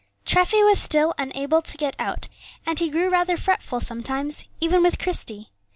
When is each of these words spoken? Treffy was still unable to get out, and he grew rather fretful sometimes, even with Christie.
Treffy 0.25 0.63
was 0.65 0.81
still 0.81 1.13
unable 1.19 1.61
to 1.61 1.77
get 1.77 1.95
out, 1.99 2.27
and 2.65 2.79
he 2.79 2.89
grew 2.89 3.11
rather 3.11 3.37
fretful 3.37 3.79
sometimes, 3.79 4.47
even 4.59 4.81
with 4.81 4.97
Christie. 4.97 5.51